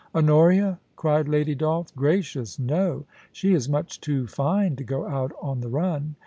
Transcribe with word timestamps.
'Honoria!' 0.15 0.79
cried 0.95 1.27
Lady 1.27 1.53
Dolph;' 1.53 1.95
gracious, 1.95 2.57
no! 2.57 3.05
She 3.31 3.53
is 3.53 3.69
much 3.69 4.01
too 4.01 4.25
fine 4.25 4.75
lo 4.79 4.83
go 4.83 5.07
out 5.07 5.31
on 5.43 5.59
the 5.61 5.69
run. 5.69 6.15